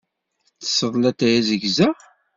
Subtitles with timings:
[0.53, 1.89] Tettesseḍ latay azegza?